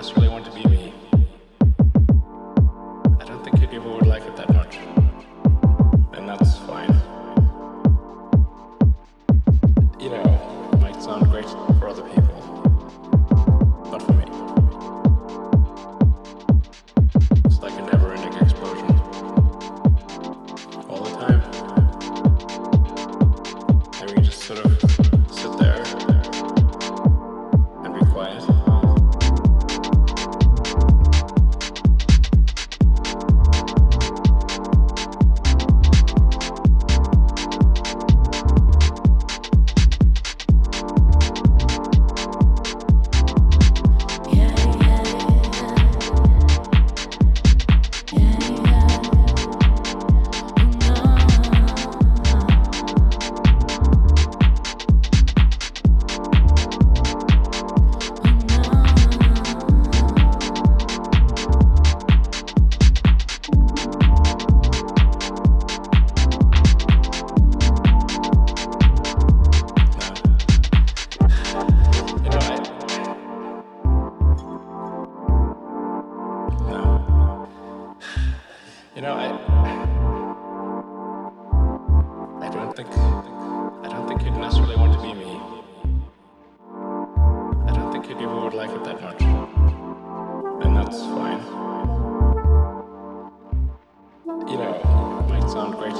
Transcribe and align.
that's 0.00 0.16
really 0.16 0.30
wanted 0.30 0.50
to 0.50 0.62
be 0.62 0.64
me. 0.66 0.79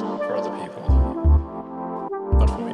for 0.00 0.37
other 0.37 0.50
people, 0.62 0.82
but 2.38 2.49
for 2.49 2.61
me. 2.61 2.73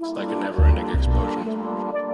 It's 0.00 0.12
like 0.12 0.28
a 0.28 0.34
never 0.36 0.64
ending 0.64 0.88
explosion. 0.90 2.05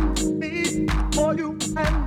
Oh, 0.00 1.97